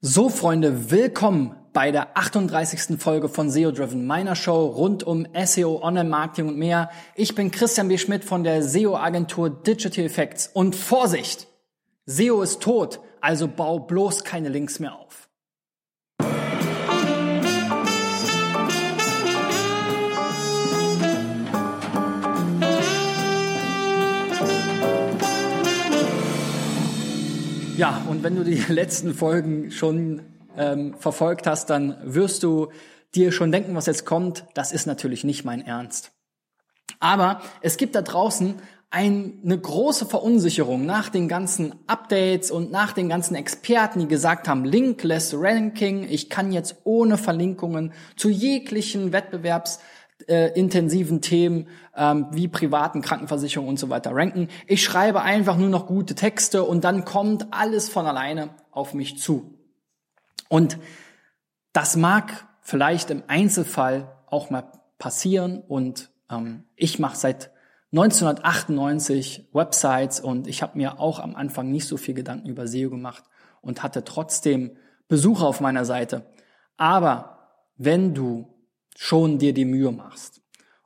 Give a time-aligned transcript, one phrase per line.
[0.00, 3.00] So, Freunde, willkommen bei der 38.
[3.00, 6.90] Folge von SEO Driven, meiner Show rund um SEO, Online-Marketing und mehr.
[7.14, 7.96] Ich bin Christian B.
[7.96, 10.50] Schmidt von der SEO-Agentur Digital Effects.
[10.52, 11.48] Und Vorsicht!
[12.06, 15.24] SEO ist tot, also bau bloß keine Links mehr auf.
[27.76, 30.22] Ja, und wenn du die letzten Folgen schon
[30.56, 32.68] ähm, verfolgt hast, dann wirst du
[33.14, 34.46] dir schon denken, was jetzt kommt.
[34.54, 36.10] Das ist natürlich nicht mein Ernst.
[36.98, 38.56] Aber es gibt da draußen
[38.90, 44.48] ein, eine große Verunsicherung nach den ganzen Updates und nach den ganzen Experten, die gesagt
[44.48, 49.80] haben, Linkless Ranking, ich kann jetzt ohne Verlinkungen zu jeglichen Wettbewerbs
[50.28, 54.48] äh, intensiven Themen ähm, wie privaten Krankenversicherung und so weiter ranken.
[54.66, 59.18] Ich schreibe einfach nur noch gute Texte und dann kommt alles von alleine auf mich
[59.18, 59.58] zu.
[60.48, 60.78] Und
[61.72, 67.50] das mag vielleicht im Einzelfall auch mal passieren und ähm, ich mache seit
[67.92, 72.90] 1998 Websites und ich habe mir auch am Anfang nicht so viel Gedanken über SEO
[72.90, 73.24] gemacht
[73.60, 74.76] und hatte trotzdem
[75.08, 76.26] Besucher auf meiner Seite.
[76.76, 77.38] Aber
[77.76, 78.53] wenn du
[78.96, 80.40] schon dir die Mühe machst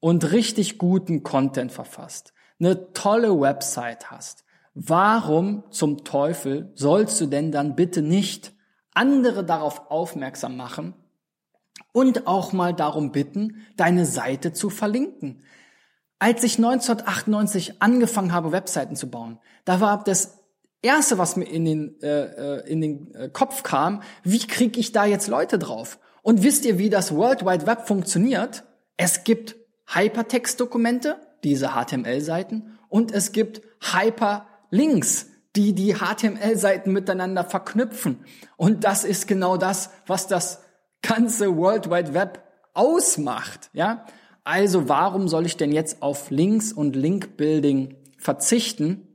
[0.00, 4.44] und richtig guten Content verfasst, eine tolle Website hast,
[4.74, 8.52] warum zum Teufel sollst du denn dann bitte nicht
[8.94, 10.94] andere darauf aufmerksam machen
[11.92, 15.44] und auch mal darum bitten, deine Seite zu verlinken?
[16.18, 20.38] Als ich 1998 angefangen habe, Webseiten zu bauen, da war das
[20.80, 24.92] erste, was mir in den, äh, äh in den äh, Kopf kam, wie kriege ich
[24.92, 25.98] da jetzt Leute drauf?
[26.22, 28.64] Und wisst ihr, wie das World Wide Web funktioniert?
[28.96, 29.56] Es gibt
[29.86, 38.24] Hypertext-Dokumente, diese HTML-Seiten, und es gibt Hyperlinks, die die HTML-Seiten miteinander verknüpfen.
[38.56, 40.62] Und das ist genau das, was das
[41.02, 42.42] ganze World Wide Web
[42.74, 44.06] ausmacht, ja?
[44.44, 49.06] Also warum soll ich denn jetzt auf Links und Link-Building verzichten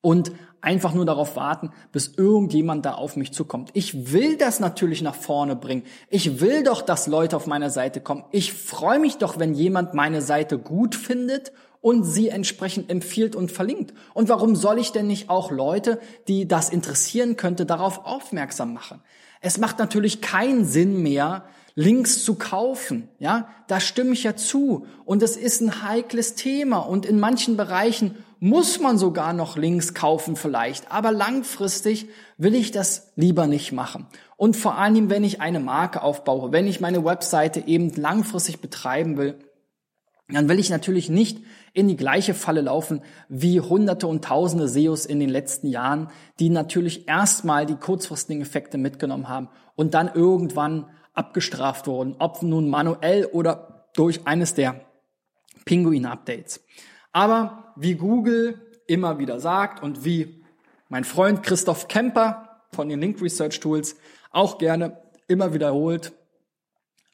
[0.00, 3.70] und einfach nur darauf warten, bis irgendjemand da auf mich zukommt.
[3.74, 5.82] Ich will das natürlich nach vorne bringen.
[6.08, 8.24] Ich will doch, dass Leute auf meiner Seite kommen.
[8.30, 13.50] Ich freue mich doch, wenn jemand meine Seite gut findet und sie entsprechend empfiehlt und
[13.50, 13.92] verlinkt.
[14.14, 19.02] Und warum soll ich denn nicht auch Leute, die das interessieren könnte, darauf aufmerksam machen?
[19.40, 23.08] Es macht natürlich keinen Sinn mehr, Links zu kaufen.
[23.18, 24.86] Ja, da stimme ich ja zu.
[25.04, 26.78] Und es ist ein heikles Thema.
[26.78, 30.90] Und in manchen Bereichen muss man sogar noch Links kaufen vielleicht.
[30.90, 32.08] Aber langfristig
[32.38, 34.08] will ich das lieber nicht machen.
[34.36, 39.16] Und vor allem, wenn ich eine Marke aufbaue, wenn ich meine Webseite eben langfristig betreiben
[39.16, 39.38] will,
[40.28, 41.38] dann will ich natürlich nicht
[41.72, 46.10] in die gleiche Falle laufen wie hunderte und tausende SEOs in den letzten Jahren,
[46.40, 52.68] die natürlich erstmal die kurzfristigen Effekte mitgenommen haben und dann irgendwann abgestraft wurden, ob nun
[52.68, 54.80] manuell oder durch eines der
[55.64, 56.58] Pinguin-Updates.
[57.12, 60.44] Aber wie Google immer wieder sagt und wie
[60.88, 63.96] mein Freund Christoph Kemper von den Link Research Tools
[64.30, 66.12] auch gerne immer wiederholt,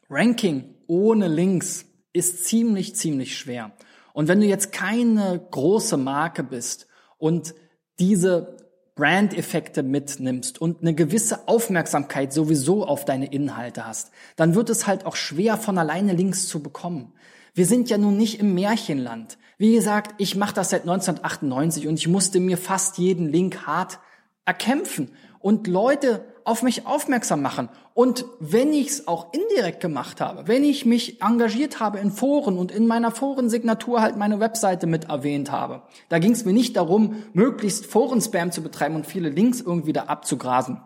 [0.08, 3.72] Ranking ohne Links ist ziemlich, ziemlich schwer.
[4.12, 6.88] Und wenn du jetzt keine große Marke bist
[7.18, 7.54] und
[7.98, 8.56] diese
[8.98, 15.06] Brand-Effekte mitnimmst und eine gewisse Aufmerksamkeit sowieso auf deine Inhalte hast, dann wird es halt
[15.06, 17.12] auch schwer von alleine Links zu bekommen.
[17.54, 19.38] Wir sind ja nun nicht im Märchenland.
[19.56, 24.00] Wie gesagt, ich mache das seit 1998 und ich musste mir fast jeden Link hart
[24.44, 27.68] erkämpfen und Leute auf mich aufmerksam machen.
[27.94, 32.58] Und wenn ich es auch indirekt gemacht habe, wenn ich mich engagiert habe in Foren
[32.58, 36.76] und in meiner Forensignatur halt meine Webseite mit erwähnt habe, da ging es mir nicht
[36.76, 40.80] darum, möglichst Forenspam zu betreiben und viele Links irgendwie da abzugrasen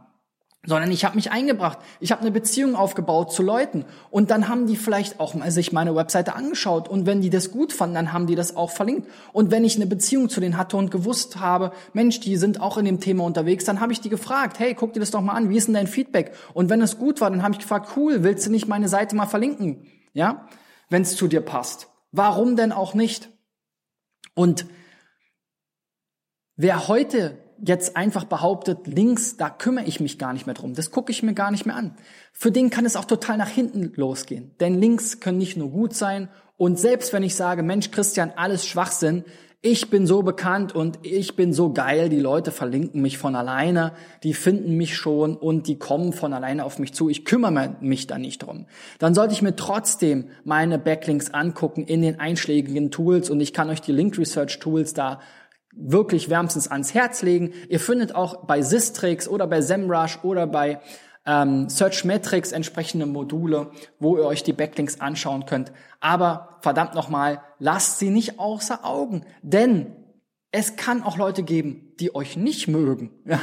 [0.65, 1.79] sondern ich habe mich eingebracht.
[1.99, 5.73] Ich habe eine Beziehung aufgebaut zu Leuten und dann haben die vielleicht auch mal sich
[5.73, 9.09] meine Webseite angeschaut und wenn die das gut fanden, dann haben die das auch verlinkt.
[9.33, 12.79] Und wenn ich eine Beziehung zu denen hatte und gewusst habe, Mensch, die sind auch
[12.79, 15.35] in dem Thema unterwegs, dann habe ich die gefragt, hey, guck dir das doch mal
[15.35, 16.33] an, wie ist denn dein Feedback?
[16.55, 19.17] Und wenn es gut war, dann habe ich gefragt, cool, willst du nicht meine Seite
[19.17, 19.87] mal verlinken?
[20.13, 20.47] Ja,
[20.91, 21.89] wenn es zu dir passt.
[22.13, 23.31] Warum denn auch nicht?
[24.35, 24.67] Und
[26.57, 30.75] wer heute jetzt einfach behauptet, links, da kümmere ich mich gar nicht mehr drum.
[30.75, 31.95] Das gucke ich mir gar nicht mehr an.
[32.33, 34.51] Für den kann es auch total nach hinten losgehen.
[34.61, 36.29] Denn links können nicht nur gut sein.
[36.57, 39.25] Und selbst wenn ich sage, Mensch, Christian, alles Schwachsinn,
[39.65, 43.93] ich bin so bekannt und ich bin so geil, die Leute verlinken mich von alleine,
[44.25, 47.09] die finden mich schon und die kommen von alleine auf mich zu.
[47.09, 48.67] Ich kümmere mich da nicht drum.
[48.99, 53.71] Dann sollte ich mir trotzdem meine Backlinks angucken in den einschlägigen Tools und ich kann
[53.71, 55.21] euch die Link Research Tools da
[55.73, 57.53] wirklich wärmstens ans Herz legen.
[57.69, 60.81] Ihr findet auch bei Sistrix oder bei SEMrush oder bei
[61.27, 65.73] ähm, Searchmetrics entsprechende Module, wo ihr euch die Backlinks anschauen könnt.
[66.01, 69.97] Aber verdammt nochmal, lasst sie nicht außer Augen, denn
[70.51, 73.11] es kann auch Leute geben, die euch nicht mögen.
[73.25, 73.41] Ja?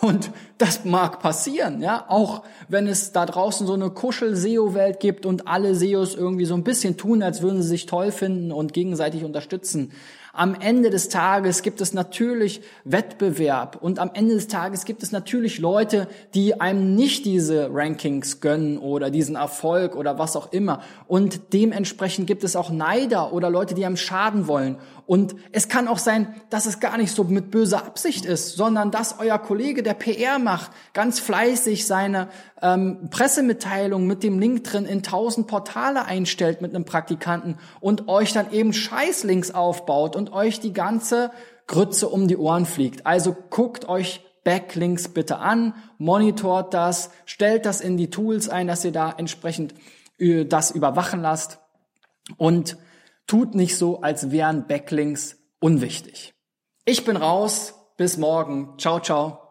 [0.00, 5.48] Und das mag passieren, ja, auch wenn es da draußen so eine Kuschel-SEO-Welt gibt und
[5.48, 9.24] alle SEOs irgendwie so ein bisschen tun, als würden sie sich toll finden und gegenseitig
[9.24, 9.92] unterstützen.
[10.32, 15.10] Am Ende des Tages gibt es natürlich Wettbewerb und am Ende des Tages gibt es
[15.10, 20.82] natürlich Leute, die einem nicht diese Rankings gönnen oder diesen Erfolg oder was auch immer.
[21.08, 24.78] Und dementsprechend gibt es auch Neider oder Leute, die einem schaden wollen.
[25.10, 28.92] Und es kann auch sein, dass es gar nicht so mit böser Absicht ist, sondern
[28.92, 32.28] dass euer Kollege, der PR macht, ganz fleißig seine
[32.62, 38.32] ähm, Pressemitteilung mit dem Link drin in tausend Portale einstellt mit einem Praktikanten und euch
[38.32, 41.30] dann eben Scheißlinks aufbaut und euch die ganze
[41.66, 43.06] Grütze um die Ohren fliegt.
[43.06, 48.84] Also guckt euch Backlinks bitte an, monitort das, stellt das in die Tools ein, dass
[48.84, 49.74] ihr da entsprechend
[50.18, 51.58] äh, das überwachen lasst
[52.36, 52.76] und
[53.26, 56.34] tut nicht so, als wären Backlinks unwichtig.
[56.84, 58.74] Ich bin raus, bis morgen.
[58.76, 59.49] Ciao, ciao.